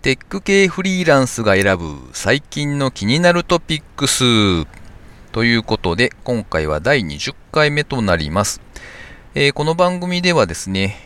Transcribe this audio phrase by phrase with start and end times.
[0.00, 4.22] テック系フリーランスが選ぶ最近の気になるトピックス
[5.32, 8.60] ということで今回は第20回目となります、
[9.34, 11.00] えー、この番組ではですね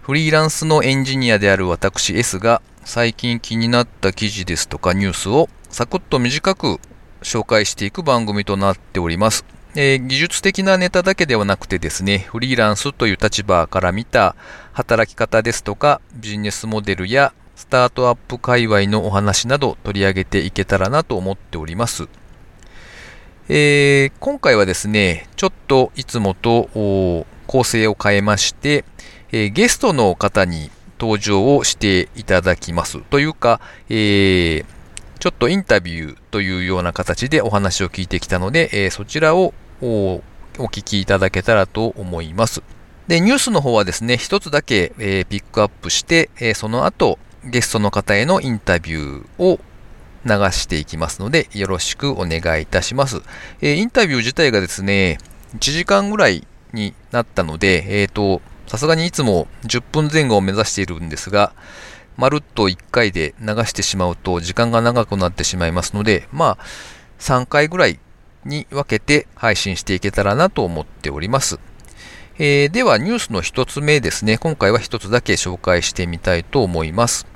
[0.00, 6.78] フリーランスのエンジニアである私 S が最近気になった記事ですとかニュースをサクッと短く
[7.22, 9.44] 紹介していく番組となっております。
[9.74, 14.34] えー、技術的なネタだけではなくてですね、フリーランスという立場から見た
[14.72, 22.08] 働き方ですとかビジネスモデルやスタートアップ界隈のお話など取り上げていけたらなと思っております。
[23.48, 26.68] えー、今回はですね、ちょっといつもと
[27.48, 28.84] 構成を変えまして、
[29.32, 33.00] えー、ゲストの方に登場をしていただきます。
[33.00, 34.64] というか、えー、
[35.18, 40.22] ちょっとインタビューというような形でお話を聞いてきたので、えー、そちらをお
[40.58, 42.62] 聞きいただけたらと思います。
[43.08, 49.58] で、ニュースの方はですね、一つだけ、えー、ピックアップして、えー、その後、ゲストの方へのインタビューを
[50.24, 53.22] 流していきますので、よろしくお願いいたします。
[53.60, 55.18] えー、インタビュー自体がですね、
[55.54, 61.52] 1時間ぐらいになったので、えっ、ー、と、さすがにいつも10分前後を目指しているんですが、
[62.16, 66.64] まるっと1回で流してしまうと時間が長くなってしまいますので、まあ、
[67.20, 67.98] 3回ぐらい
[68.44, 71.58] に分けて配信していけたらなと思っております。
[72.40, 74.38] えー、では、ニュースの1つ目ですね。
[74.38, 77.26] 今回は1つだけ紹介してみたいと思います。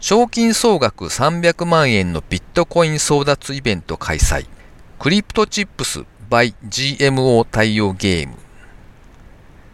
[0.00, 4.46] 賞金総額300万円のビットコイン争奪イベント開催。
[4.98, 8.34] クリプトチップス by GMO 対応ゲーム。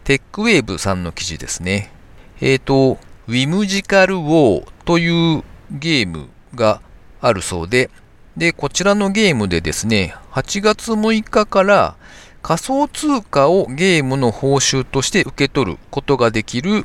[0.03, 1.93] テックウェーブさんの記事ですね。
[2.41, 6.81] えっ、ー、と、ウィムジカルウォーというゲームが
[7.21, 7.89] あるそうで、
[8.37, 11.95] で、こちらのゲームでですね、8月6日から
[12.43, 16.85] 仮想通貨をゲームの報酬として受け取ることができる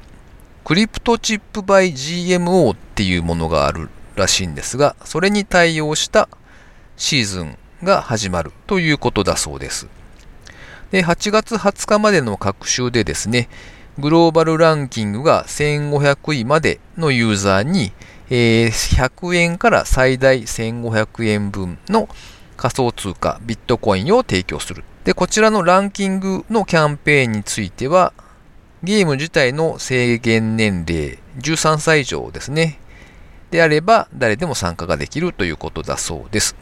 [0.64, 6.30] クリプトチップバイ GMO っていうものがあるらしいんですが、それに対応した
[6.98, 9.88] シーズンが始まるということだそうです。
[10.92, 13.50] で、8月20日までの各週でですね、
[13.98, 17.92] グローバルランキングが1500位までのユーザーに、
[18.30, 22.08] えー、100円から最大1500円分の
[22.56, 24.84] 仮想通貨ビットコインを提供する。
[25.04, 28.14] で、こちらのランキングのキャンペーンについては、
[28.84, 32.80] ゲーム自体の制限年齢13歳以上ですね。
[33.52, 36.56] であれば誰でも参加ができるということだそうです。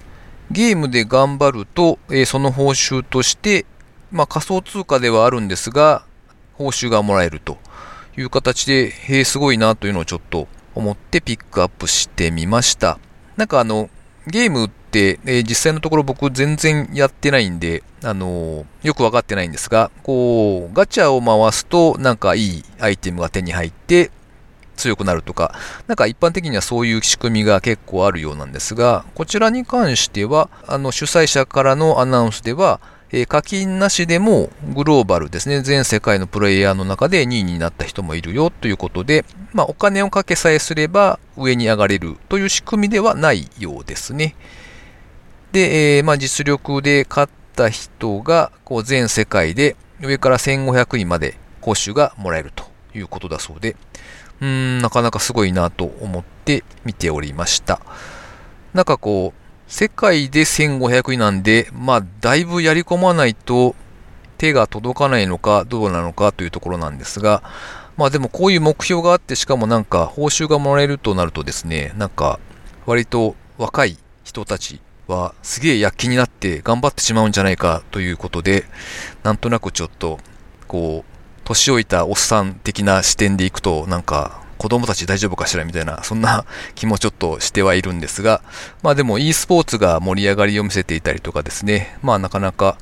[0.52, 3.66] ゲームで頑張ると、えー、その報酬として
[4.12, 6.04] まあ、仮想通貨ではあるんですが、
[6.54, 7.58] 報酬がもらえると
[8.18, 12.98] いう形で、へえ、すごいなというのをちょっと思ってピックアップしてみました。
[13.38, 13.90] なんかあの、
[14.30, 24.12] ゲームって、えー、実際のところ僕全然やってないんで、あのー、よくわかってないんですが、こう、ガチャを回すとなんかいいアイテムが手に入って
[24.78, 25.54] 強くなるとか、
[25.88, 32.80] なんか一般的にはそういう仕組みが結構あるようなんですが、こちらに関しては、あの主催者からのアナウンスでは、
[33.12, 44.36] えー、課金なしでもグローバルですね、全世界のプレイヤーの中で2位になった人もいるよということで、まあ、お金をかけさえすれば上に上がれるという仕組みではないようですね。
[45.52, 53.76] で、えー、まあ、実力で勝った人がこう全世界で上から1500位まで報酬がもらえるということだそうで、
[54.40, 57.82] うーん、なかなかすごいなと思って見ておりました。
[58.74, 63.76] なんかこう、世界で1500位なんで、まあ、だいぶやり込まないと
[64.40, 67.44] 手が届かないのかどうなのかというところなんですが、
[67.96, 72.40] まあでもこういう目標があって、しかもなんか報酬がもらえるとなるとですね、なんか
[72.88, 78.66] 割と若い人たちはすげえ躍起になって頑張ってしまうんじゃないかということで、
[79.22, 80.20] なんとなくちょっと、
[80.68, 88.42] こう、年老いたおっさん的な視点でいくと、なんか子供たち大丈夫かしらみたいな、そんな 気もちょっとしてはいるんですが、
[88.84, 92.78] まあでも e スポーツが盛り上がりを見せていたりとかですね、まあなかなか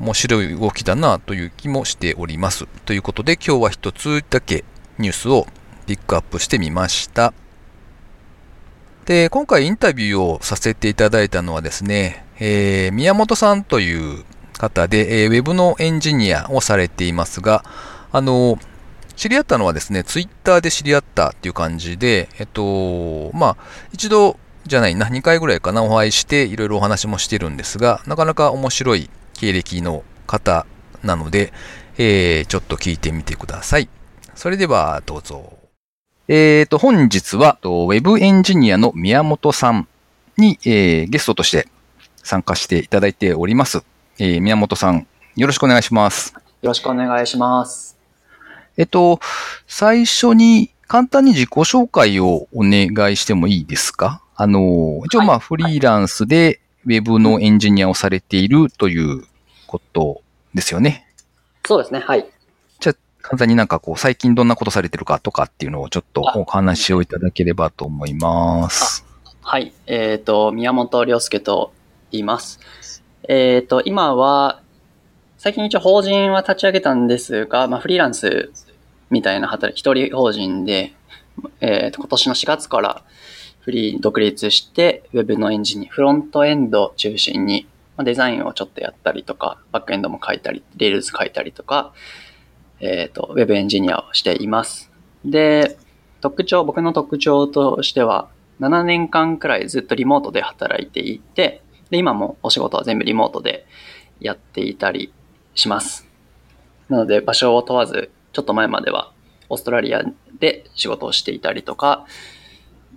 [0.00, 2.66] 面白い動きだなという気もしております。
[2.86, 4.64] ということで今日は一つだけ
[4.98, 5.46] ニュースを
[5.86, 7.34] ピックアップしてみました。
[9.04, 14.24] で、今回インタビューをさせていただいたのはですね、えー、宮本さんという
[14.56, 17.64] 方で、えー、ウェブのエンジニアをされていますが、
[18.12, 18.58] あの、
[19.20, 23.56] 知り合ったのはですね、ツイッターで知り合ったっていう感じで、えっと、まあ、
[23.92, 30.64] 一度じゃないな、2回ぐらいかな、お会いして、いろいろお話もしてるんですが、なかなか面白い経歴の方
[31.02, 31.52] なので、
[31.98, 33.90] えー、ちょっと聞いてみてください。
[34.34, 35.52] それでは、どうぞ。
[36.26, 39.86] えーと、本日は、ウェブエンジニアの宮本さん
[40.38, 41.68] に、えー、ゲストとして
[42.22, 43.84] 参加していただいております。
[44.18, 45.06] えー、宮本さん、
[45.36, 46.32] よろしくお願いします。
[46.62, 47.99] よろしくお願いします。
[48.76, 49.20] えっと、
[49.66, 54.22] 最初に簡単に自己紹介をお願いしてもいいですか？
[54.34, 59.24] あの、一応まあ、フリーランスでウェブのエンジニアをされているという
[59.66, 60.22] こと
[60.54, 61.06] ですよね。
[61.66, 62.26] そうですね、はい。
[62.80, 69.04] じゃあ、簡単になんかこう、最近どんなことされてるかとかっていうのをちょっとお話をいただければと思います。
[69.42, 69.72] はい。
[69.86, 71.72] えっ、と、宮本良介と
[72.10, 72.60] 言います。
[73.28, 74.62] えっ、と、今は、
[75.42, 78.52] 最近一応法人は立ち上げたんですが、まあ、フリーランス
[79.08, 80.92] みたいな働き、一人法人で、
[81.62, 83.02] えっ、と、今年の4月から
[83.60, 87.66] フリー独立して、ウェブのエンジニア、フロントエンド中心に、
[87.96, 91.94] まあ、デザインをちょっとやったりとか、バックエンドも書いたり、レールズ書いたりとか、
[92.80, 94.92] えっ、と、ウェブエンジニアをしています。
[95.24, 95.78] で、
[96.20, 98.28] 特徴、僕の特徴としては、
[98.60, 103.64] 7年間くらいずっとリモートで働いていて、で、今もお仕事は全部リモートで
[104.20, 105.14] やっていたり
[105.54, 106.06] します。
[106.88, 109.12] なので、場所を問わず、ちょっと前までは
[109.48, 110.02] オーストラリア
[110.38, 112.06] で仕事をしていたりとか、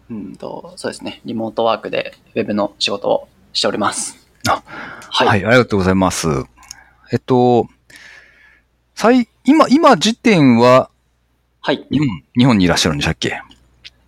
[0.10, 4.28] うんと、そうですね、リモートワークでウェブの仕事をしております。
[4.48, 4.62] あ
[5.10, 5.28] はい。
[5.28, 6.28] はい、ありがとうございます。
[7.12, 7.68] えっと、
[8.96, 10.90] 最、今、今時点は
[11.62, 11.88] はい。
[11.90, 12.08] 日本、
[12.38, 13.42] 日本にいらっしゃるんでしたっけ？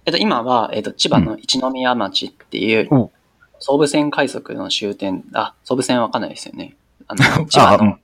[0.06, 3.12] えっと、今は、えっと、千葉の一宮町っていうお、
[3.60, 6.76] 総武線快速の終点、あ、総武線わかんないですよね。
[7.08, 8.00] あの、 千葉のん。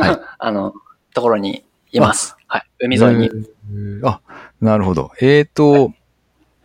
[0.00, 0.74] はい あの、
[1.14, 2.36] ところにいます。
[2.46, 2.62] はい。
[2.80, 3.26] 海沿いに。
[3.26, 4.20] えーあ、
[4.60, 5.12] なるほど。
[5.20, 5.92] えっ、と、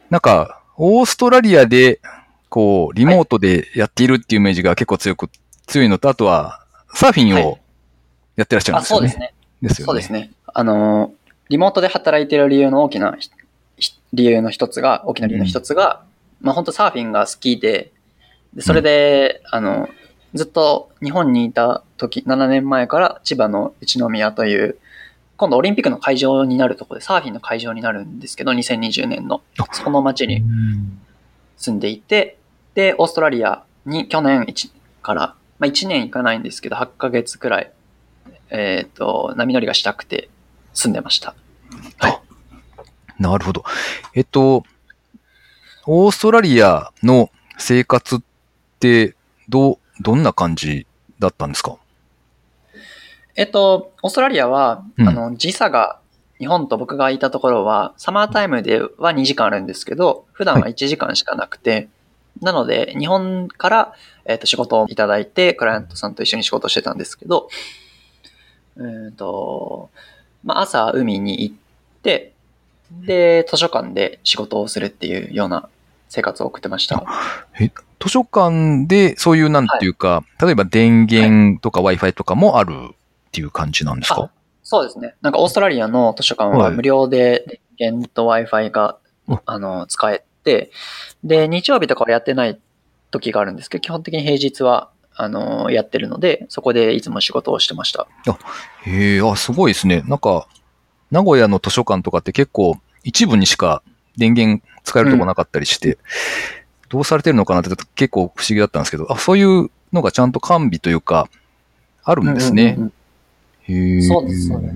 [0.09, 1.99] なんか、オーストラリアで、
[2.49, 5.29] こう、リモートでやっているっていうイメージが結構強く、
[5.67, 6.61] 強いのと、あとは、
[6.93, 7.59] サーフィンはを
[8.35, 9.07] やってらっしゃるんあ、ですよね。
[9.09, 9.33] そうですね。
[9.61, 9.85] ですよね。
[9.85, 10.31] そうですね。
[10.53, 11.13] あの、
[11.49, 13.15] リモートで働いてる理由の大きな
[14.13, 16.03] 理由の一つが、大きな理由の一つが、
[16.41, 17.91] まあ本当サーフィンが好きで、
[18.53, 19.89] でそれで、あの、
[20.33, 24.77] ずっと日本にいた時、7年前から千葉の一宮という、
[25.37, 30.99] 今度オリンピックの会場になるところで、サーフィンの会場になるんですけど、2020年のあ、そこの街にうん
[31.57, 32.37] 住んでいて、
[32.75, 34.71] で、オーストラリアに去年一
[35.01, 37.71] から、まあ1年いかないんですけど、8ヶ月くらい、
[38.49, 40.29] えっ、と、波乗りがしたくて
[40.73, 41.35] 住んでました。
[43.19, 43.63] なるほど。
[44.13, 44.63] えっと、
[45.87, 48.19] オーストラリアの生活っ
[48.79, 49.15] て、
[49.49, 50.85] どう、どんな感じ
[51.19, 51.77] だったんですか？
[53.35, 55.07] えっと、オーストラリアは、うん。
[55.07, 55.99] あの、時差が、
[56.39, 61.87] 日本と僕がいたところは、サマータイムでは2時間あるんですけど、普段は1時間しかなくて、
[62.41, 63.93] なので、日本から、
[64.25, 67.49] えっと、仕事をいただいて、クライアントさんと一緒に仕事をしてたんですけど、
[68.77, 69.89] えっと、
[70.43, 71.55] まあ、朝海に行っ
[72.03, 72.33] て、
[72.91, 75.69] で、図書館で仕事をするっていうような
[76.09, 77.03] 生活を送ってました。
[77.99, 82.95] 図書館でそういうなんていうか、例えば電源とか Wi-Fi とかもあるっ
[83.31, 84.23] ていう感じなんですか？
[84.23, 84.31] あ
[84.63, 85.15] そうですね。
[85.21, 88.97] なんかオーストラリアの図書館ははい無料で電源と Wi-Fi が、
[89.29, 90.71] ああの、使えて、
[91.23, 92.59] で、日曜日とかはやってない
[93.11, 98.07] 時があるんですけど、基本的に平日は、あの、やってるので、そこでいつも仕事をしてました。
[98.85, 100.03] へえ、あ、すごいですね。
[100.07, 100.47] なんか、
[101.11, 103.81] 名古屋の図書館とかって結構一部にしか
[104.17, 105.97] 電源使えるとこなかったりして、
[106.89, 111.29] どうされてるのかなって結構不思議だったんですけど、あ、そういうのがちゃんと完備というか、
[112.03, 112.75] あるんですね。
[112.77, 112.93] うんうん
[113.67, 114.01] へえ。
[114.01, 114.75] そうですそうです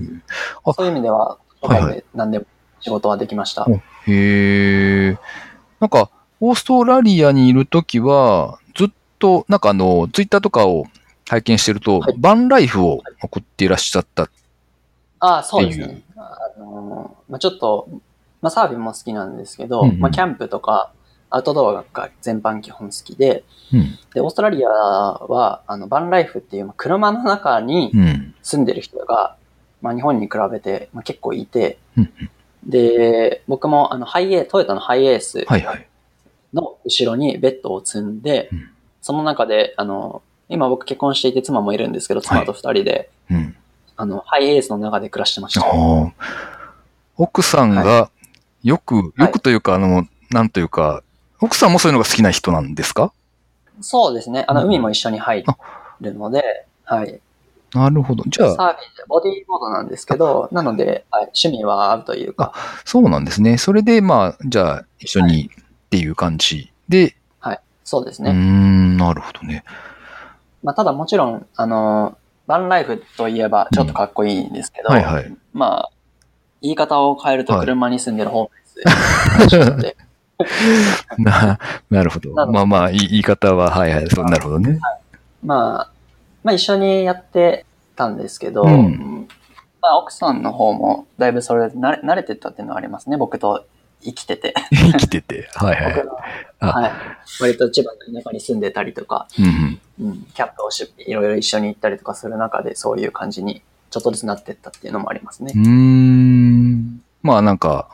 [0.64, 2.46] あそういう意味では、はいはい何でも
[2.80, 3.64] 仕事はできました。
[3.68, 5.18] おへえ。
[5.78, 6.10] なんか、
[6.40, 10.86] オーストラリアにいるときは、ずっと、なんかあの、ツイッターとかを
[11.28, 14.28] 拝見してると、はいバンライフを送っていらっしゃった。
[15.20, 16.02] ああ、そうですね。
[16.16, 17.88] あの、まあ、ちょっと、
[18.40, 20.90] まあ、サーフィンも好きなんですけど、うんうんまあ、キャンプとか、
[21.34, 23.98] アウトドアが全般基本好きで、うん。
[24.14, 28.34] で、オーストラリアは、あの、バンライフっていう、まあ車の中にうん。
[28.42, 29.36] 住んでる人が、
[29.80, 32.12] まあ、日本に比べて、まあ、結構いて、うん
[32.64, 35.88] で、僕も、あの、ハイエー、トヨタのハイエースはいはい。
[36.54, 38.68] の後ろにベッドを積んで、うん
[39.02, 43.56] その中で、あの、今僕結婚していて妻もいるんですけど、妻と二人で、うん。
[43.96, 45.66] あの、ハイエースの中で暮らしてました。
[47.16, 48.10] 奥さんが、
[48.62, 51.02] よく、よくというか、あの、なんというか、
[51.42, 53.12] 奥さんもそういうのが好きな人なんですか？
[53.80, 54.44] そうですね。
[54.46, 55.44] あの、うん海も一緒に入
[56.00, 57.20] るので、はい。
[57.74, 58.22] なるほど。
[58.26, 62.52] じゃあ、サーフィンでボディーボードなんですけど、なので、はい、趣味は合うというか、
[62.84, 63.58] そうなんですね。
[63.58, 68.30] それで、まあ、じゃあ、一緒にっていう感じで、はい、そうですね。
[68.32, 69.64] ん、なるほどね。
[70.62, 75.36] まあ、ただもちろん、あの、バンライフといえばちょっとかっこいいんですけど、はいはい。
[75.54, 75.90] まあ、
[76.60, 78.56] 言い方を変えるとはい車に住んでるホーム
[79.48, 79.96] レスで、
[81.18, 81.58] な、
[81.90, 82.34] なるほど。
[82.46, 84.78] まあまあ、い言い方は、はいはい、そう、なるほどね。
[85.44, 85.90] まあ、
[86.44, 87.64] まあ一緒にやって
[87.96, 89.28] たんですけど、うん
[89.80, 93.16] まあ奥さんの方もだいぶそれで慣れ慣れてたっていうのはありますね。
[93.16, 93.66] 僕と
[94.00, 95.48] 生きてて、 生きてて。
[95.54, 96.04] はいはい。
[96.60, 96.92] はい。
[97.40, 100.10] 割と千葉の田舎に住んでたりとか、うんうん。
[100.10, 105.58] うん、キャンプをし、いろいろ一緒に行ったりとかする中で、そういう感じに、ちょっとずつなってったっていうのもありますねう。
[105.58, 107.02] ーん。
[107.22, 107.88] まあなんか、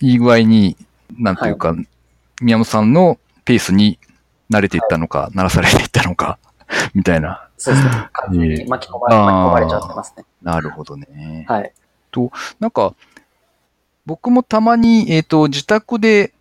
[0.00, 0.76] いい具合に、
[1.18, 1.74] なんというか、
[2.40, 3.98] 宮本さんのペースに
[4.50, 6.38] 慣れていったのか、慣らされていったのか、
[6.94, 7.48] みたいな。
[7.56, 8.08] そうですね。
[8.12, 10.24] 完全に巻き込まれ、巻き込まれちゃってますね。
[10.42, 11.46] なるほどね。
[11.48, 11.72] はい。
[12.60, 12.94] なんか、
[14.06, 16.32] 僕もたまに、えっ、と、自宅で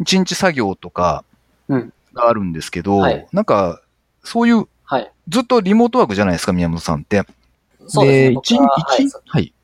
[0.00, 1.24] 一日作業とか
[1.68, 3.82] うんがあるんですけど、はいなんか、
[4.22, 5.12] そういう、はい。
[5.28, 7.24] ずっとリモートワークじゃないですか、宮本さんって。
[7.86, 8.34] そうですね。
[8.34, 9.54] 僕一ははい日、はい。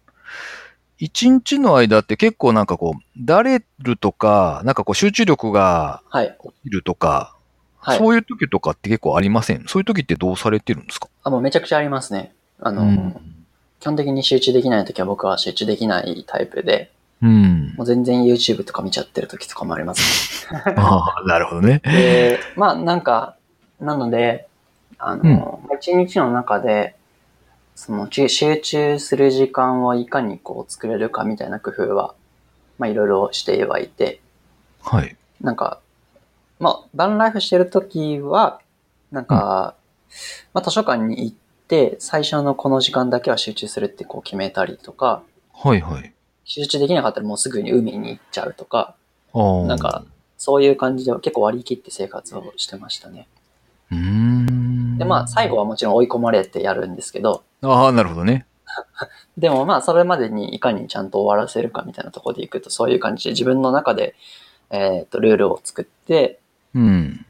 [1.00, 6.36] 一日の間って結構なんかこう、だれるとか、なんかこう集中力がはい。
[6.38, 7.34] 落ちるとか、
[7.78, 7.98] はい。
[7.98, 11.08] そういう時とかって結構ありませんそういう時ってどうされてるんですか？
[11.24, 12.34] あ、もうめちゃくちゃありますね。
[12.60, 13.16] あの、うん。
[13.80, 16.92] 基本的に集中できない時は僕は集中できないタイプで、
[17.22, 21.80] うんもう全然 YouTube とか見ちゃってる時とかもあります、 ああ、なるほどね。
[21.84, 21.92] ね。
[21.92, 23.36] で、まあなんか、
[23.80, 24.46] なので、
[24.98, 26.94] あの、一、日の中で、
[27.80, 32.14] その集集中する時間をいかにこう作れるかみたいな工夫は、
[32.76, 34.20] まあいろいろしてはいて、
[34.82, 35.16] はい。
[35.40, 35.80] なんか、
[36.58, 38.60] まあ、バンライフしてるときは、
[39.10, 39.76] なんか、
[40.52, 41.36] まあ、図書館に行っ
[41.68, 45.22] て、最初のこの時間だけは集中するってこう決めたりとか、
[45.54, 46.12] はいはい。
[46.44, 48.94] 集中できなかったらもうすぐに海に行っちゃうとか、
[49.32, 49.66] ああ。
[49.66, 50.04] なんか、
[50.36, 53.26] そういう感じで結構割り切って生活をしてましたね。
[53.90, 54.29] うーん。
[55.00, 58.44] で、まあ、最後はもちろん追い込まれてやるんですけど、ああ、なるほどね。
[59.38, 64.14] でもまあ、それまでにいかにちゃんと終わらせるかみたいなところでいくと、そういう感じで自分の中で、
[64.68, 66.38] えっ、と、ルールを作って、
[66.74, 67.24] うん。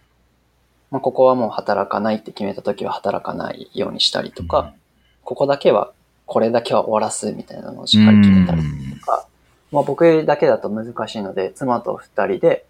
[0.91, 4.75] まあ、ここはもう働かないって決めた時は働かないようにしたりとか、
[5.23, 5.93] ここだけは、
[6.27, 8.63] これだけは終わらすみたいなのをしっかり決めたり
[8.99, 9.27] とか、
[9.71, 12.67] まあ、僕だけだと難しいので、妻と二人で、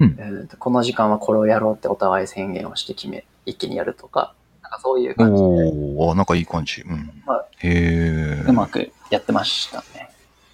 [0.00, 4.34] うんえーとこの時間はこれをやろうってお互い宣言をして決め、一気にやるとか、
[4.70, 6.82] なんかそういう感じで、おおあなんかいい感じ。
[6.82, 7.22] うん。
[7.26, 8.44] はへえ。
[8.46, 10.10] うまくやってましたね。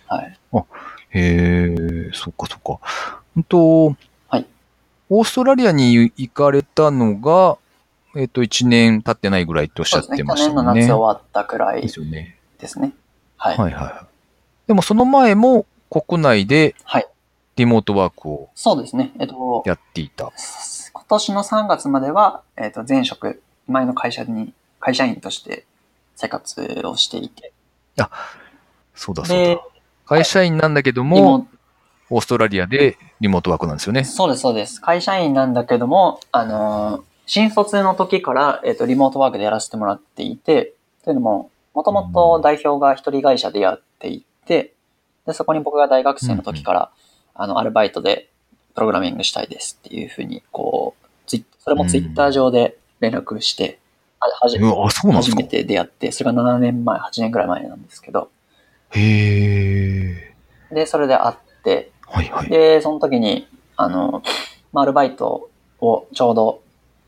[0.08, 0.38] はい。
[1.10, 2.78] へえ、そっかそっか。
[3.34, 3.96] 本当
[4.28, 4.46] はい。
[5.08, 7.58] オーストラリアに行かれたのが、
[8.16, 10.34] えっ、と、1年経ってないぐらいっておっしゃってそうですね。
[10.34, 10.62] 去年の。
[10.62, 12.38] 夏終わったくらいですよね。
[12.58, 12.92] ですね。
[13.36, 13.56] はい。
[13.56, 14.06] はいはいはい。
[14.66, 17.06] でもその前も国内ではい。
[17.56, 19.12] リモートワークをそうですね。
[19.18, 20.30] えっと、やっていた。
[20.92, 25.66] 今年の3月までは、えっ、と、前職、前の会社に、会社員として
[26.16, 27.52] 生活をしていて、
[28.94, 29.62] そうだそうでだ。、
[30.06, 31.48] 会社員なんだけどリも、モ
[32.10, 34.04] オーストラリアでリモートワークなんですよね。
[34.04, 34.80] そうです、そうです。
[34.80, 44.74] 会社員なんだけども、あのー新卒の時から、えっ、と、リモートワークでやらせてもらっていて、というのも、もともと代表が一人会社でやっていて、
[45.26, 46.90] で、そこに僕が大学生の時から、
[47.34, 48.30] あの、アルバイトで
[48.74, 53.78] プログラミングしたいですっていうふうに、こう、ツイそれもツイッター上で連絡して、
[54.20, 55.44] ははじ初め。
[55.44, 58.30] て出会って、それが7年前、8年ぐらい前なんですけど、
[58.90, 60.30] へ
[60.70, 60.74] え。
[60.74, 62.48] で、それで会って、はいはい。
[62.48, 64.22] で、その時に、あの、
[64.72, 65.50] まあ、アルバイト
[65.80, 66.62] をちょうど、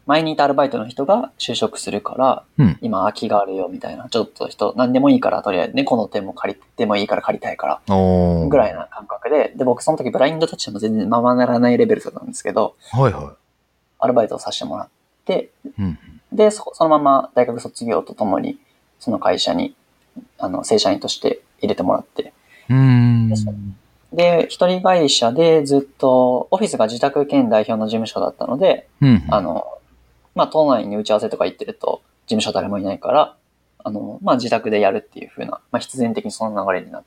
[0.06, 7.96] 前にいたアルバイトの人が就職するから、うん今空きがあるよみたいな、ちょっと人、何でもいいから、とりあえず猫の手も借りてもいいから借りたいから、
[8.48, 13.36] ぐらいな感覚で、で、僕その時ブラインドタッチも全然ままならないレベルだったんですけど、はいは
[13.98, 14.88] アルバイトをさせてもらっ。
[15.78, 15.98] うん。
[16.32, 18.58] で、そそのまま大学卒業とともに、
[18.98, 19.74] その会社に、
[20.38, 22.32] あの、正社員として入れてもらって、
[22.68, 23.28] うーん。
[24.12, 29.24] で、一人会社でずっと、オフィスが自宅兼代表の事務所だったので、うん。
[29.28, 29.66] あの、
[30.34, 33.36] まあ、都内に打ち合わせとか行ってると、事務所誰もいないから、
[33.84, 37.02] あの、まあ、自宅でやるっていう風な、まあ、必然的にその流れになっ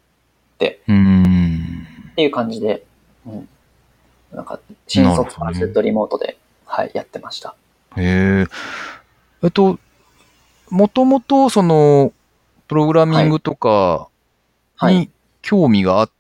[0.88, 1.88] うーん。
[2.16, 2.84] ていう感じで、
[3.26, 3.50] うん。
[4.34, 7.56] なんか、新卒からずっとリモートで、はい、やってました。
[7.98, 8.46] へえ。
[9.44, 9.80] えっと、
[10.70, 12.14] もともと、その、
[12.68, 14.08] プログラミングとか
[14.78, 14.96] はい。
[14.96, 15.10] いに
[15.42, 16.12] 興味があっ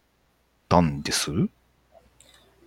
[0.67, 1.31] たんです、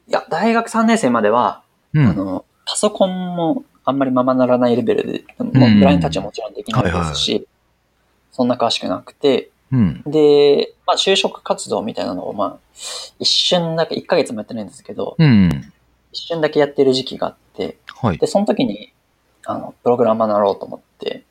[0.08, 2.06] や、大学3年生までは、うん。
[2.06, 7.46] あの、パソコンもあんまりままならないレベルで、もうブラインドタッチはもちろんできないですし、
[8.32, 10.02] そんな詳しくなくて、うん。
[10.06, 12.58] で、まあ、就職活動みたいなのを、まあ、
[13.18, 15.72] 一瞬だけ、1ヶ月もやってないんですけど、うん。
[16.12, 18.18] 一瞬だけやってる時期があって、はい。
[18.18, 18.92] で、その時に、
[19.46, 21.24] あの、プログラマーになろうと思って、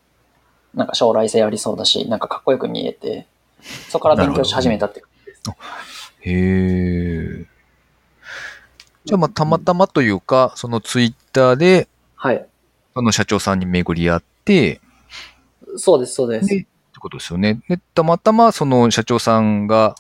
[0.74, 3.28] なんか将来性ありそうだし、なんかかっこよく見えて、
[3.90, 5.42] そこから勉強し始めたって感じです。
[6.22, 6.32] へ
[7.42, 7.48] え。
[9.06, 12.46] じゃあ、まあ、たまたまというか、そのツイッターで、はい。
[12.94, 14.80] その社長さんに巡り合って、
[15.78, 16.48] そうです、そうです。
[16.48, 16.68] で、って
[17.00, 17.62] ことですよね。
[17.68, 19.96] で、たまたまその社長さんが、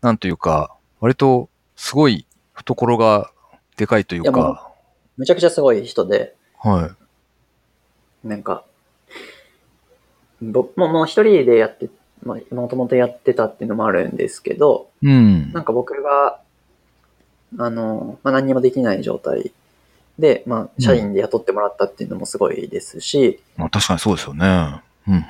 [0.00, 3.30] なんというか、割とすごい懐が
[3.76, 4.70] でかいといういやもか、
[5.16, 6.94] むちゃくちゃすごい人で、は
[8.24, 8.64] なんか、
[10.42, 11.88] 僕ももう一人でやって、
[12.22, 15.06] まあ、もともとやってたっていうのもあるんですけど、い。
[15.06, 15.52] うん。
[15.52, 16.40] なんか僕が、
[17.58, 19.52] あの、まあ、何にもできない状態
[20.18, 24.80] で、まあ、社員で雇ってもらったっていうのもすごいですし、まあ、確かにそうですよね。
[25.08, 25.24] うん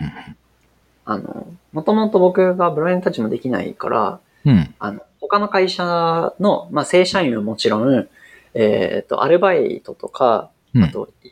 [1.09, 4.57] あの、もともと僕がブラインドタッチもできないから、うん。
[4.57, 4.75] うん。
[4.81, 8.09] あの、他の会社の、まあ、正社員はもちろん、
[8.55, 11.31] えっ、と、アルバイトとか、うんあと、イ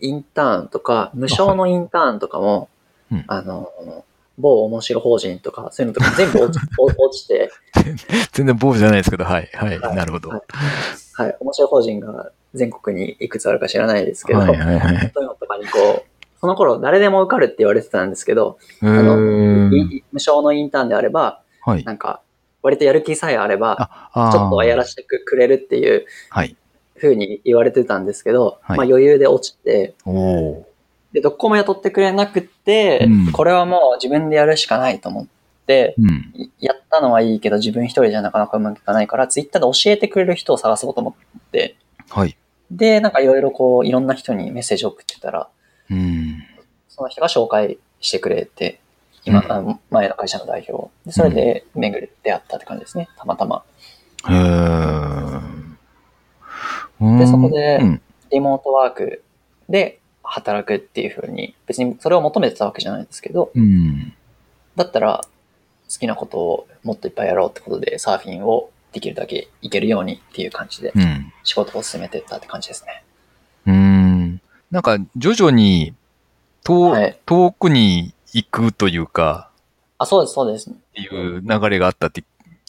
[0.00, 2.68] インターンとか、無償のインターンとかも、
[3.10, 3.70] うんあの、
[4.38, 7.50] 某面白法人とか、そういうのとか全部落ち 落ちて、
[8.32, 9.48] 全然坊主じゃないですけど、はい。
[9.54, 9.78] はい。
[9.78, 10.28] はいなるほど。
[10.28, 10.36] は
[11.14, 14.42] はいはい、面白法人が全国にいくつあるか知らないですけど、い。
[14.42, 14.58] はい。
[14.58, 15.12] はい。
[15.14, 19.70] そういうのとかにこう、その頃誰でも受かるって言われてたんですけど、うあの無
[20.16, 21.84] 償のインターンであれば、はい。
[21.84, 22.20] なんか、
[22.62, 26.56] 割とやる気さえあれば、ちょっとはやらせてくれるっていうはい。
[27.00, 29.94] 風に言われてたんですけど、はいまあ余裕で落ちて、
[31.12, 35.26] で、どこも雇ってくれなくって、うんこれはもう自分でやるしかないと思っ
[35.66, 36.02] て、ー。
[36.02, 36.32] うん。
[36.36, 41.76] いやったのはいいけど自分一人じゃなかなかうまくいかないから、ツイッターで教えてくれる人を探そうと思って、
[42.10, 42.36] はい。
[42.70, 45.48] で、なんかいろいろこう、いろんな人にメッセージを送ってたら、
[45.90, 46.42] うん。
[46.88, 48.80] その人が紹介してくれて、
[49.24, 50.90] 今、うん前の会社の代表。
[51.04, 53.64] で、それで巡り出会ったって感じですね、たまたま。
[54.28, 55.65] へー。
[57.00, 58.02] うんでそこでうん。
[58.32, 59.22] リモートワーク
[59.68, 64.12] で働くっていう風に、別にそれを求めてたわけじゃないですけど、うん。
[64.74, 65.24] だったら
[65.90, 71.32] 好きなことをもっといっぱいやろうってことで、サーフィンをできるだけいけるようにっていう感じでうん。
[71.44, 73.04] 仕事を進めてったって感じですね。
[73.66, 74.40] うん。
[74.70, 75.94] なんか、徐々に、
[76.64, 79.50] 遠、はい遠くに行くというか、
[79.98, 80.70] あ、そうです、そうです。
[80.70, 82.24] っていう流れがあったって、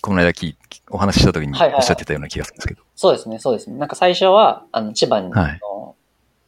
[0.08, 0.32] この間
[0.90, 2.82] お話しした時にはいはいはいおっしゃってたような気がするんですけど。
[2.96, 3.78] そうですね、そうですね。
[3.78, 5.60] なんか最初は、あの、千葉の、はい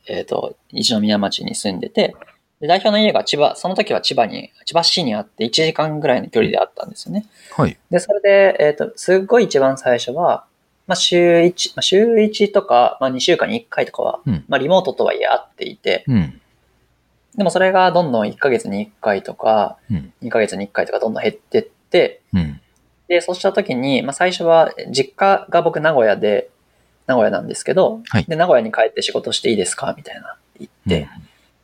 [0.08, 2.16] えっ、と、一宮町に住んでて、
[2.62, 7.26] で代表の家が千葉、その時は千葉に、千葉市にあって1時間ぐらいの距離であったんですよね。
[7.58, 7.78] はい。
[7.92, 10.46] で、それで、えっ、と、すっごい一番最初は、
[10.88, 16.42] まあ、週1、まあ、週1とか、まあ、2週間に1回とかは、うんまあ、リモートとはいえ会っていて、うん。
[17.36, 20.14] でもそれがどんどん1ヶ月に1回とか、うん。
[20.22, 22.62] 2ヶ月に1回とかどんどん減ってって、うん。
[23.10, 26.50] で、そうした時に、まあ、最初は、実家が僕名古屋で、
[27.08, 29.96] 名古屋なんですけど、はいで、名古屋に帰って仕事していいですか？
[29.98, 31.10] みたいな言って、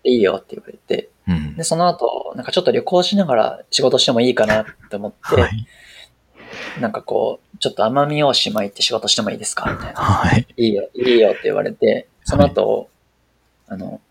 [0.03, 1.55] でいいよって言われて、うん。
[1.55, 5.67] で、その後、なんかちょっと旅行しながら仕事してもいいかなって思って、はい。
[6.81, 9.71] なんかこう、ちょっと奄美大島行って仕事してもいいですか？
[9.71, 10.01] みたいな。
[10.01, 10.47] はい。
[10.57, 12.89] いいよ、いいよって言われて、その後、
[13.67, 14.01] あの、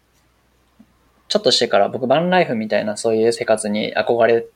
[1.26, 4.46] ちょっとしてから僕バンライフみたいなそういう生活に憧れ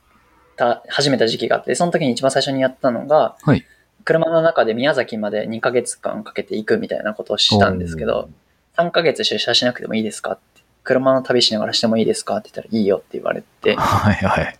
[0.59, 3.65] た、始めた時期があって、その時に一番最初にやったのが、はい
[4.05, 8.29] 車の中で宮崎まで2ヶ月間かけて行くみたいなことをしたんですけど、
[8.77, 14.15] 3ヶ月出社しなくてもいいですかって、車の旅しながらしてもいいですかって言ったらいいよって言われて、はい。
[14.15, 14.57] はい。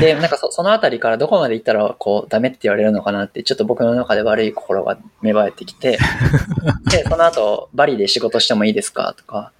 [0.00, 5.98] で、なんかそそのあたりからどこまで行ったらこうダメって言われるのかなって、ちょっと僕の中で悪い心が芽生えてきて、
[6.90, 9.52] で、その後、バリで仕事してもいいですかとか、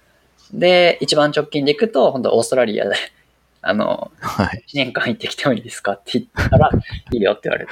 [0.53, 2.95] で、一番直近で行くと、本当オーストラリアで、
[3.61, 4.63] あの、はい。
[4.67, 6.69] 1年間行ってきてもいいですかって言ったら、
[7.11, 7.71] いいよって言われて。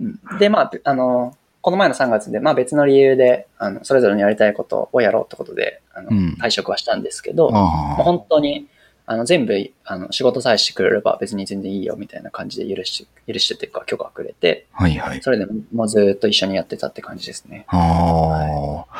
[0.00, 8.68] うんで、まあ、あの、この前の3月で、まあ別の理由で、あの、それぞれのやりたいことをやろうってことで、あの、うん退職はしたんですけど、本当に、
[9.06, 14.82] あの、全部、あの、仕事さえしてくれれば別に全然いいよみたいな感じで許して、許してっていうか許可くれて、あ。
[14.82, 14.96] はい。
[14.96, 15.22] はい。
[15.22, 17.64] それでももうずっと一緒にやってたって感じですね。
[17.68, 18.96] ああ。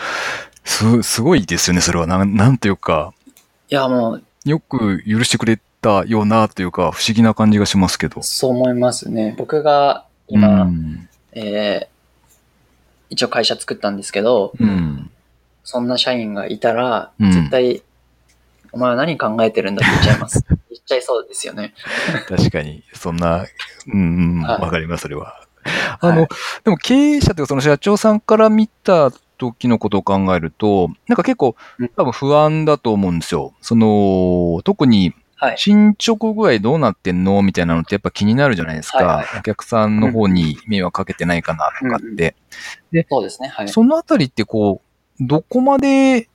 [0.64, 2.06] す、すごいですよね、それは。
[2.06, 3.14] なん、なんていうか、
[3.68, 8.22] いや、もう、よく許してくれたようなというか、不思議な感じがしますけど。
[8.22, 9.34] そう思いますね。
[9.38, 11.08] 僕が今、うん。
[11.32, 11.96] えー
[13.08, 15.10] 一応会社作ったんですけど、うん。
[15.62, 17.82] そんな社員がいたら、うん絶対、
[18.72, 20.44] お前は何考えてるんだって言っちゃいます。
[20.70, 21.72] 言っちゃいそうですよね。
[22.28, 23.46] 確かに、そんな、
[23.86, 25.40] うん、うん、はいわかります、それは。
[26.00, 26.28] あの、はい
[26.64, 33.54] でも経営者というか、その社長さんから見た時のことを考えると、なんか結構うん、多分不安だと思うんですよ。
[33.60, 35.58] その、特にはい。
[35.58, 38.98] 進捗具合どうなってんのみたいなのってやっぱ気になるじゃないですか。
[38.98, 42.34] はいはいお客さんの方に迷惑かけてないかなとかって。
[43.08, 43.48] そうですね。
[43.48, 43.68] はい。
[43.68, 44.80] そのあたりってこ
[45.20, 46.28] う、どこまで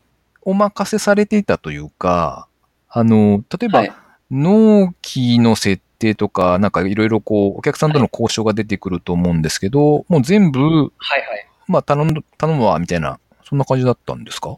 [0.43, 2.47] お任せされていたというか、
[2.89, 3.93] あの、例えば、はい。
[4.29, 11.47] 納期の設定とか、なんかいろいろこう、お客さんとの交渉が出てくると思うんですけど、もう全部、はいはい。
[11.67, 14.51] まあ頼む、頼むわ、みたいな、そんな感じだったんですか？
[14.51, 14.57] い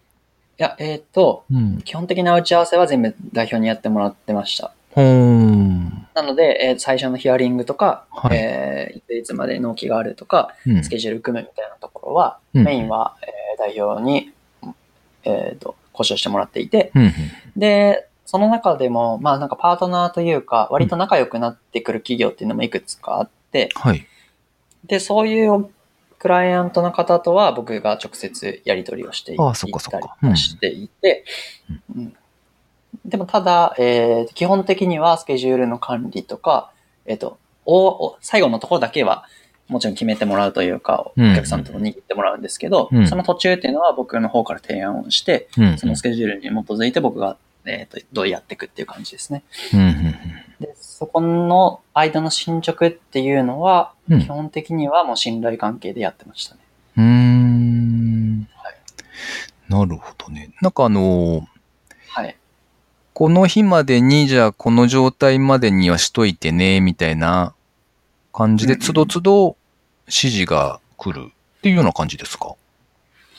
[0.58, 1.82] や、えっ、と、うん。
[1.82, 4.74] 基本的な打ち合わせは全部代表にやってもらってました。
[6.14, 14.32] なので、えー最初のヒアリングとか、はいえーいつまで納期があるとか、うんスケジュール組むみたいなところは、うんメインは、えー代表に、
[15.24, 17.14] えーと、交渉してもらっていて、うんうん。
[17.56, 24.06] で、その中でも、まあなんかパートナーというか、割と仲良くなってくる企業っていうのもいくつかあって、はい。
[24.86, 25.70] で、そういう
[26.24, 29.44] クライアントの方とは僕が直接やり取りをしていた
[30.30, 31.26] りしていて、
[31.94, 32.16] うん。
[33.04, 36.72] でもただ、えー基本的にはスケジュールの管理とか、
[37.06, 39.26] えっ、とおお、最後のところだけは
[39.68, 41.36] もちろん決めてもらうというか、おうん。
[41.36, 43.06] 客さんとも握ってもらうんですけど、うん。
[43.06, 45.78] その途中っていうのは僕の方から提案をして、うん。
[45.78, 49.44] そのスケジュールに基づいて僕が、えーとどうやっていくっていう感じですね。
[49.74, 50.16] うん
[50.86, 56.62] そこの間の進捗っていうのは、うん基本的にはもう信頼関係でやってましたね。
[56.98, 57.06] うん。
[57.06, 58.48] うーん。
[59.70, 60.52] なるほどね。
[60.62, 61.42] なんかあのー
[62.10, 62.36] はい。
[63.14, 67.54] この日までに、じゃあこの状態までにはしといてね、みたいな
[68.34, 69.56] 感じで、つどつど
[70.08, 72.56] 指示が来るっていうような感じですか？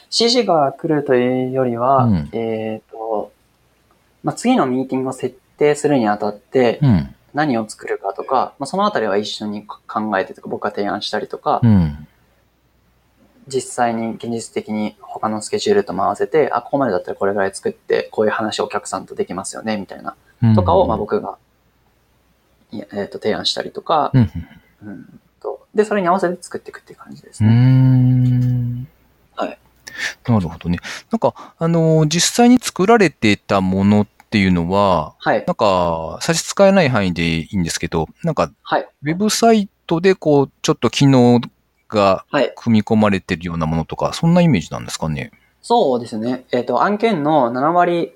[0.04, 3.32] 指示が来るというよりは、うんえっ、と、
[4.22, 7.14] まあ、次のミーティングを設定するにあたって、うん。
[7.34, 12.06] 何を作るかとか、まあ、そのあたりは一緒に考えてとか、僕が提案したりとか、うん。
[13.46, 21.36] 実際に現実的に他のスケジュールとも合わせて、あ、ここまでだったらこれぐらい作って、こういう話お客さんとできますよね、みたいな、うんとかを、まあ、僕が、
[22.72, 24.30] えっ、と、提案したりとか、うん。
[24.86, 27.50] うんと、で、それに合わせて作っていくっていう感じですね。
[27.50, 28.88] ん。
[29.36, 29.58] はい。
[30.26, 30.78] なるほどね。
[31.10, 35.44] なんか、あのー実際に作られてたものっていうのは、はい。
[35.46, 38.88] なんか、差し支えない範囲でいいんですけど、なんか、はい。
[39.04, 41.40] ウェブサイトでこう、ちょっと機能
[41.88, 42.52] がはい。
[42.56, 45.30] 組み込まれてるようなものとか、そんなイメージなんですかね？
[45.62, 46.46] そうですね。
[46.50, 48.10] えっ、と、案件の7割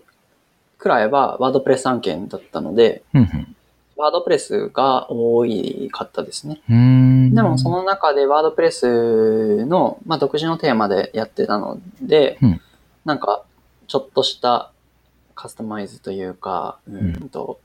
[0.77, 3.55] くらいはワードプレス案件だったので、うん
[3.95, 6.61] ワードプレスが多いかったですね。
[6.69, 12.61] でもその中でワードプレスの、まあ、独自のテーマでやってたので、うん
[13.05, 13.45] なんか
[13.87, 14.71] ちょっとした
[15.38, 17.29] カスタマイズというか、うん。
[17.29, 17.61] と、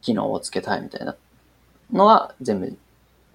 [0.00, 1.14] 機能をつけたいみたいな
[1.92, 2.76] のは全部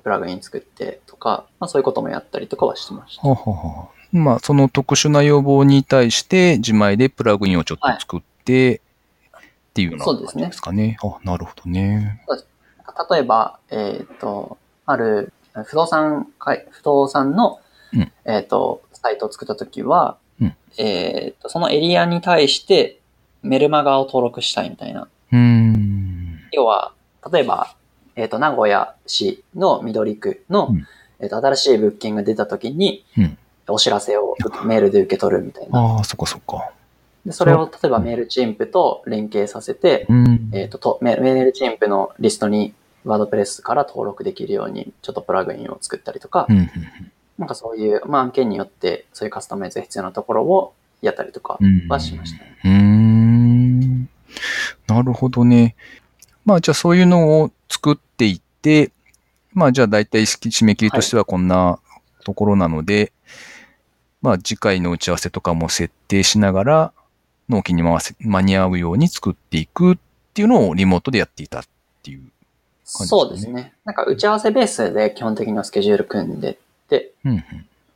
[0.04, 3.26] プラグイン作ってとか、まあそういうこともやったりとかはしてました。
[3.26, 8.82] はははまあ、その特殊な要望に対して、自前でプラグインをちょっと作って、
[9.70, 10.48] っていうような感じそうですね。
[10.48, 10.98] ですかね。
[11.02, 12.22] あ、なるほどね。
[13.10, 15.32] 例えば、えっ、と、ある
[15.66, 17.62] 不動産会、不動産の、
[17.94, 18.12] うん。
[18.26, 20.56] えっ、と、サイトを作ったときは、うん。
[20.78, 22.97] えっ、と、そのエリアに対して
[23.44, 25.08] メルマガを登録したいみたいな。
[25.32, 26.40] うーん。
[26.52, 26.94] 要は、
[27.32, 27.76] 例えば、
[28.16, 30.86] えっ、と、名古屋市の緑区の、うん
[31.20, 33.38] えっ、と、新しい物件が出たときに、うん
[33.70, 35.80] お知らせをメールで受け取るみたいな。
[35.80, 36.72] ああ、そっかそっか。
[37.26, 40.50] でそれを、例えばメールチンプと連携させて、うん。
[40.54, 42.74] えっ、ととメ、メールチンプのリストに
[43.04, 46.70] ワードプレスから登録できるように、ちょっとプラグインを作ったりとか、うん。
[47.38, 51.88] なんかそういう、まあ案件によって、そういうカスタマイズが必要なところをやったりとかうん。
[51.90, 52.58] はしましたね。
[52.64, 52.97] うーん。
[54.88, 55.76] なるほどね。
[56.46, 58.92] まあ、じゃあそういうのを作っていって、
[59.54, 61.80] まあ、じゃあ大体締め切りとしてはこんな
[62.24, 63.12] ところなので、
[64.22, 66.94] まあ、次回の打ち合わせとかも設定しながら、
[67.50, 69.98] 納期に回せ、間に合うように作っていくっ
[70.34, 71.64] ていうのをリモートでやっていたっ
[72.04, 72.20] ていう。
[72.20, 73.74] 感じですねそうですね。
[73.84, 76.58] なんか打ち合わせベースで基本的なスケジュール組んでっ
[76.90, 77.44] て、うんうん。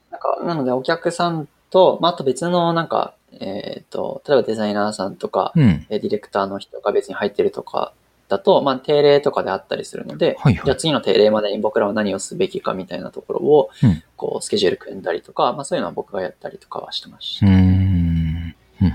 [0.10, 5.86] なんか、なのでお客さんと、まあ、あと別のなんか、えっ、と、例えばデザイナーさんとか、うん。
[5.90, 7.94] えーディレクターの人が別に入ってるとか
[8.28, 17.46] だと、まあ、定例とかであったりするので、はいはいじゃあ次の定例までに僕らは何をすべきかみたいなところを、うんこう、スケジュール組んだりとか、まあ、そういうのは僕がやったりとかはしてました。
[17.48, 17.50] ん。
[17.50, 18.92] うんうん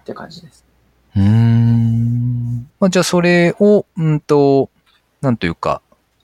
[0.00, 0.64] って感じです。
[1.16, 2.68] うーん。
[2.80, 4.70] まあ、じゃあそれを、うんと、
[5.20, 5.82] なんというか、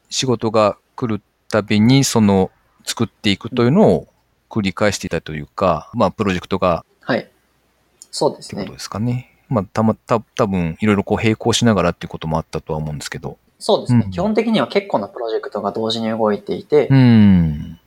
[0.09, 2.51] 仕事が来るたびに、その、
[2.85, 4.09] 作っていくというのを
[4.49, 6.96] 繰り返していたというか、まあ、プロジェクトがはい。
[8.17, 8.79] そうですねってこと。
[8.79, 9.31] ですかね。
[9.51, 13.37] まあ、たま、た、多分いろいろこう並行しながらっていうこともあったとは思うんですけど。
[13.59, 14.05] そうですね。
[14.07, 17.79] うん基本的には結構なプロジェクトが同時に動いていて、うーん。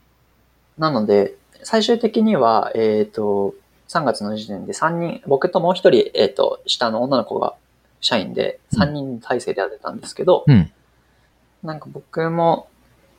[0.77, 3.55] なので、最終的には、えっ、と、
[3.87, 7.55] 3月の時点で3人、僕ともう一人、えっ、と、下の女の子が
[7.99, 10.71] 社員で3人体制でやってたんですけど、うん。
[11.63, 12.67] なんか僕も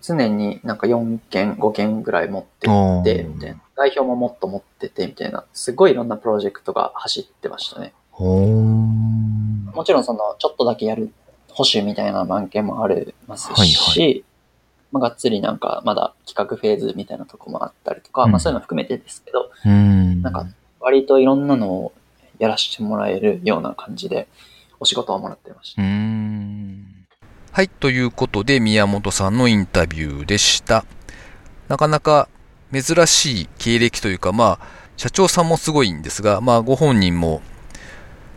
[0.01, 3.61] 常になんか4件、5件ぐらい持っておて、ーみたいな。
[3.81, 5.47] 代表ももっと持ってて、みたいな。
[5.55, 7.95] すごいいろんなプロジェクトが走ってましたね。
[8.19, 11.11] もちろんその、ちょっとだけやる
[11.49, 13.65] 保守みたいな案件もありますし、は
[14.05, 14.23] いは
[14.93, 20.21] まあ、がっつりなんかまだ企画フェーズみたいなとこもあったりとか、うんまあそういうの含めてですけど、ん。
[20.21, 20.47] なんか
[20.79, 21.93] 割といろんなのを
[22.39, 24.29] やらせてもらえるような感じで
[24.79, 26.85] お仕事をもらってましうーん。
[27.53, 30.85] はい、ということで宮本さんのインタビューでした。
[31.69, 32.29] なかなか
[32.73, 37.43] 珍しい経歴というか、まあ、社長さんもすごいんですが、まあ、ご本人も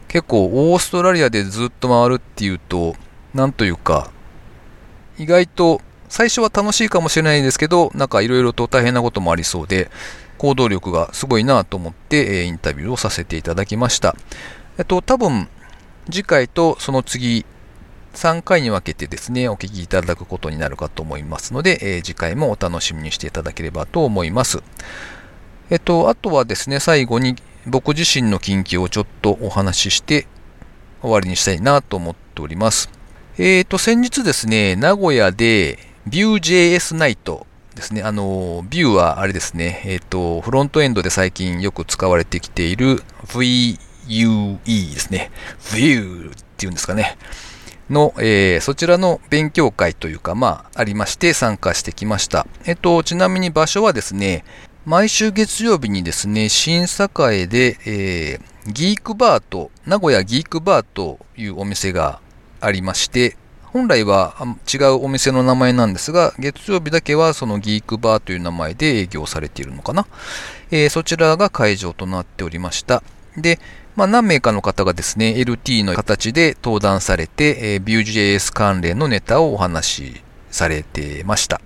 [0.07, 2.95] 結構オーストラリアでずっと回るっていうと、
[3.33, 4.11] なんというか、
[5.17, 9.89] 意外と最初は楽しいかもしれないですけど、なんかいろいろと大変なこともありそうで、
[10.37, 14.15] 行動力がすごいなと思って、えインタビューをさせていただきました。
[14.77, 15.47] えっと、多分、
[16.11, 17.45] 次回とその次、
[18.13, 24.61] 3回に分けてですね、お聞きいただくことになるかと思いますので、えー次回もお楽しみにしていただければと思います。
[25.69, 30.27] えっと、あとはですね、最後に僕自身の近況をちょっとお話しして
[31.01, 32.89] 終わりにしたいなと思っております。
[33.37, 38.03] えっと、先日ですね、名古屋で Vue.js ナイトですね。
[38.03, 45.31] あの、Vue はあれですね、えっと、フロントエンドで最近よく使われてきている VUE ですね。
[45.61, 47.17] Vue っていうんですかね。
[47.89, 52.47] の、えーそちらの勉強会というか、まあ、ありまして参加してきました。
[52.65, 54.45] えっと、ちなみに場所はですね、
[54.85, 62.21] 毎週月曜日にですね、新栄で、えーギークバーと、名古屋ギークバーというお店が
[62.61, 64.35] ありまして、本来は
[64.73, 70.05] 違うお店の名前なんですが、月曜日だけはそのギークバーという名前で営業されているのかな。
[70.71, 73.03] えーそちらが会場となっておりました。
[73.35, 73.59] で、
[73.95, 81.61] まあ、何名かの方がですね、LT の形で登壇されて、えー Vue.js 関連のネタをお話しされてました。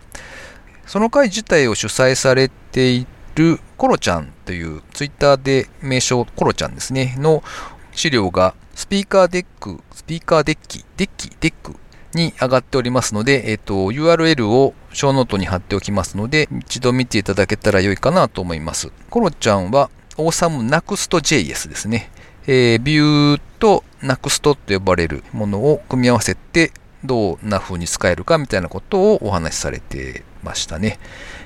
[0.86, 7.44] その会自体を主催されているコロちゃんというツイッターで名称コロちゃんですね、の
[7.94, 11.76] 資料が Speaker Deck、スピーカーデッキ、デッキ、 Deck
[12.14, 18.92] に上がっておりますので、えっ、と、URL をショーノートに貼っておきますので、一度見ていただけたら良いかなと思います。
[19.10, 22.12] コロちゃんは、 Awesome Nuxt.js ですね。
[22.48, 26.72] えー、ビューと Next と呼ばれるものを組み合わせて、
[27.04, 31.00] どんな風に使えるかみたいなことをお話しされてましたね。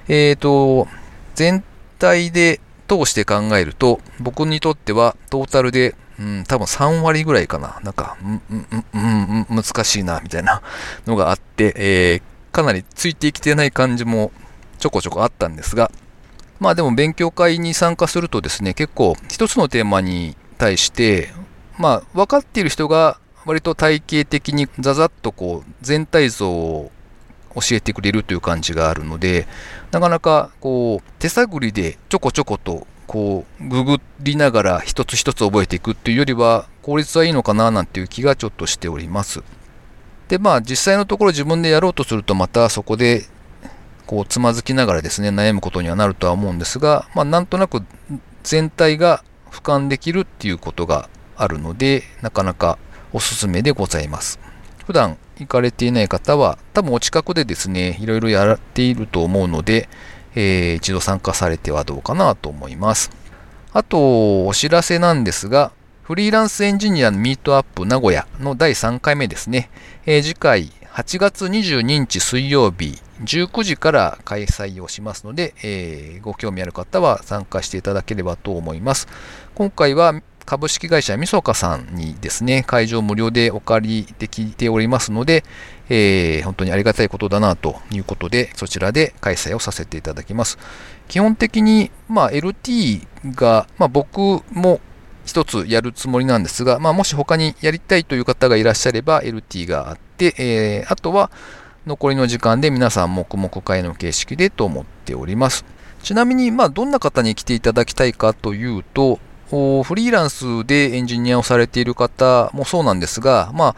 [0.08, 0.88] えっ、と、
[1.36, 1.64] 全
[2.00, 7.80] 体で通して考えると、僕にとってはトータルで、うん、多分3割ぐらいかな。
[7.84, 10.62] なんか、うん、うん、うん、うん、難しいな、みたいな
[11.08, 14.32] のがあって、えーかなりついてきてない感じも
[14.78, 15.92] ちょこちょこあったんですが、
[16.60, 21.30] まあでも勉強会に参加するとですね、結構一つのテーマに対して、
[21.80, 26.92] まあ分かっている人が割と体系的にザザッとこう全体像を
[27.56, 29.48] 教えてくれるという感じがあるので、
[29.90, 39.44] なかなかこう手探りでちょこちょことこうググりながら一つ一つ覚えていくっていうよりは効率はいいのかななんていう気がちょっとしております。
[40.28, 43.26] でまあ実際のところ自分でやろうとするとまたそこで
[44.06, 47.82] こうつまずきながらですね悩むことにはなるとは思うんですが、まあ、なんとなく
[48.44, 52.78] 全体が俯瞰できるっていうことがあるのでなかなか
[53.14, 54.40] おすすめでございます
[54.86, 59.90] 普段行かれていない方は多分お近くでですねいろいろやっていると思うので、
[60.36, 63.12] えー一度参加されてはどうかなと思います
[63.74, 65.72] あとお知らせなんですが
[66.12, 69.70] フリーランスエンジニアのミートアップ名古屋の第3回目ですね。
[70.06, 79.08] えー次回8月22日水曜日19時から開催をしますので、えーご興味ある方は参加していただければと思います。
[79.54, 80.14] 今回は
[80.46, 85.44] 株式会社みそかさんにですね、会場無料でお借りできておりますので、
[85.90, 90.58] えー本当にありがたいことだなということで、そちらで開催をさせていただきます。
[91.10, 94.80] 基本的に、まあ、LT が、まあ、僕も
[95.26, 101.30] 一つやるつもりなんですが、まあ、もし他にやりたいという方がいらっしゃれば LT があって、えーあとは
[101.86, 105.66] 残りの時間で皆さん黙々会の形式でと思っております。
[106.04, 109.20] ちなみに、まあ、どんな方に来ていただきたいかというと、
[109.52, 113.76] フリーランスでエンジニアをされている方もそうなんですが、まあ、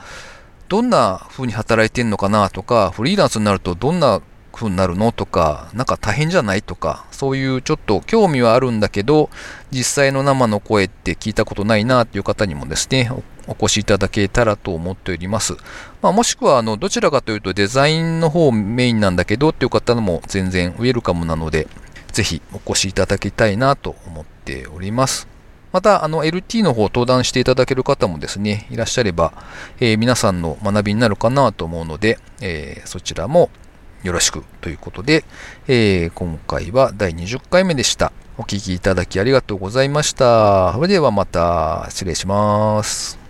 [0.69, 4.21] どんな風に働いてるのかなとか、フリーランスになるとどんな
[4.53, 9.29] 風になるのとか、なんか大変じゃないとか、そういうちょっと興味はあるんだけど、
[9.71, 13.11] 実際の生の声って聞いたことないなっていう方にもですね、
[13.47, 15.57] お越しいただけたらと思っております。
[16.01, 21.67] まあ、もしくは、あの、どちらかというとデザインの方メインなんだけどっていう方も全然ウェルカムなので、
[22.11, 25.32] ぜひお越しいただきたいなと思っております。
[25.73, 29.33] また、あの、LT の方登壇していただける方もですね、いらっしゃれば、
[29.79, 33.49] えー皆さんの学びになるかなと思うので、えーそちらも
[34.03, 35.25] よろしくということで、
[35.67, 38.13] えー今回は第20回目でした。
[38.37, 40.73] お聴きいただきありがとうございました。
[40.73, 43.22] それではまた失礼します。